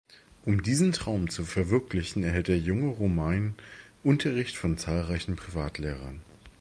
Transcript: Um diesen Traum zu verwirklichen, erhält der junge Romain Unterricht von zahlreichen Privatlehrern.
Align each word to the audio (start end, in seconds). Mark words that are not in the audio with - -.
Um 0.45 0.63
diesen 0.63 0.93
Traum 0.93 1.29
zu 1.29 1.45
verwirklichen, 1.45 2.23
erhält 2.23 2.47
der 2.47 2.57
junge 2.57 2.87
Romain 2.89 3.53
Unterricht 4.01 4.55
von 4.57 4.75
zahlreichen 4.79 5.35
Privatlehrern. 5.35 6.21